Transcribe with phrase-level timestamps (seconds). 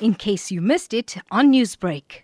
[0.00, 2.22] in case you missed it on Newsbreak.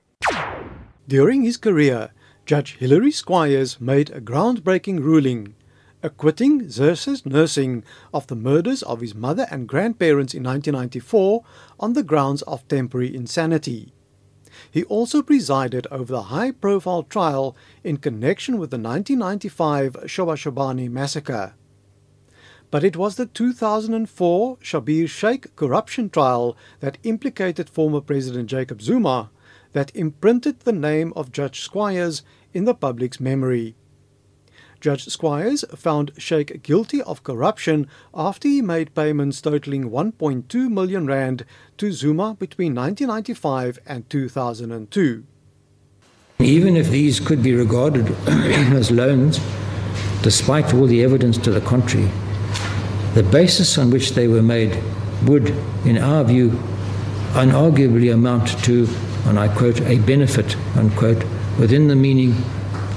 [1.09, 2.11] During his career,
[2.47, 5.55] Judge Hilary Squires made a groundbreaking ruling
[6.03, 11.45] acquitting Xerxes Nursingh of the murders of his mother and grandparents in 1994
[11.79, 13.93] on the grounds of temporary insanity.
[14.71, 21.55] He also presided over the high profile trial in connection with the 1995 Shobashobane massacre.
[22.73, 29.31] But it was the 2004 Schabir Shaik corruption trial that implicated former President Jacob Zuma
[29.73, 32.23] that imprinted the name of Judge Squires
[32.55, 33.77] in the public's memory.
[34.81, 41.45] Judge Squires found Shaik guilty of corruption after he made payments totaling 1.2 million rand
[41.77, 45.25] to Zuma between 1995 and 2002.
[46.39, 49.39] Even if these could be regarded as loans,
[50.23, 52.11] despite all the evidence to the contrary,
[53.15, 54.83] the basis on which they were made
[55.27, 55.49] would,
[55.85, 56.51] in our view,
[57.35, 58.89] unarguably amount to,
[59.27, 61.25] and I quote, a benefit, unquote,
[61.59, 62.35] within the meaning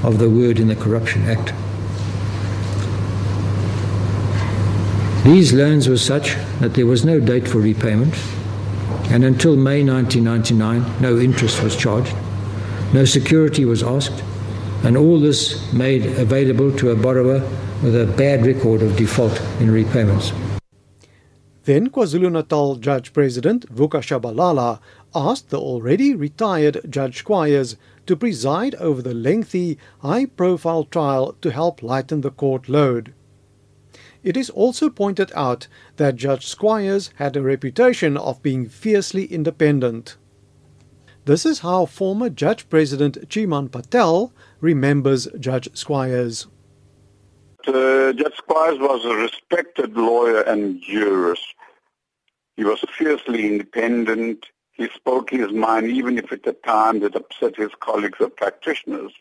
[0.04, 1.54] of the word in the Corruption Act.
[5.26, 8.14] These loans were such that there was no date for repayment,
[9.10, 12.16] and until May 1999, no interest was charged,
[12.94, 14.24] no security was asked,
[14.84, 17.40] and all this made available to a borrower
[17.84, 20.32] with a bad record of default in repayments.
[21.64, 24.80] Then KwaZulu-Natal Judge President Vuka Tshabalala
[25.16, 31.82] asked the already retired Judge Squires to preside over the lengthy, high-profile trial to help
[31.82, 33.14] lighten the court load.
[34.24, 40.18] It is also pointed out that Judge Squires had a reputation of being fiercely independent.
[41.26, 44.32] This is how former Judge President Chiman Patel
[44.62, 46.46] remembers Judge Squires.
[47.66, 51.56] Uh, Judge Squires was a respected lawyer and jurist.
[52.58, 54.46] He was fiercely independent.
[54.74, 59.12] He spoke his mind even if at the time it upset his colleagues or practitioners.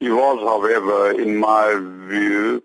[0.00, 1.74] He was, however, in my
[2.08, 2.62] view,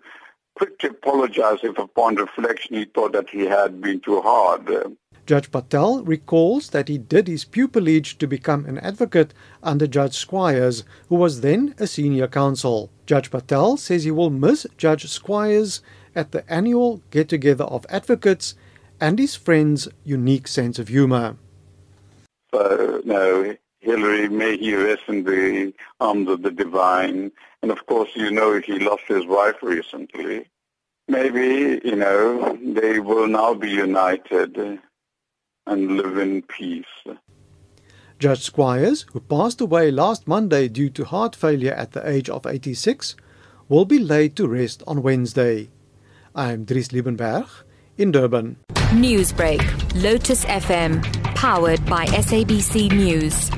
[0.54, 4.96] quick to apologize if upon reflection he thought that he had been too hard.
[5.32, 9.32] Judge Patel recalls that he did his pupillage to become an advocate
[9.62, 12.90] under Judge Squires, who was then a senior counsel.
[13.06, 15.80] Judge Patel says he will miss Judge Squires
[16.14, 18.56] at the annual get together of advocates
[19.00, 21.38] and his friend's unique sense of humor.
[22.54, 27.32] So, no, Hilary, may he rest in the arms of the divine.
[27.62, 30.44] And of course, you know, he lost his wife recently.
[31.08, 34.78] Maybe, you know, they will now be united
[35.66, 36.84] and live in peace.
[38.18, 42.46] Judge Squires, who passed away last Monday due to heart failure at the age of
[42.46, 43.16] 86,
[43.68, 45.70] will be laid to rest on Wednesday.
[46.34, 47.48] I am Dries Liebenberg
[47.98, 48.58] in Durban.
[48.92, 51.02] Newsbreak, Lotus FM,
[51.34, 53.50] powered by SABC News.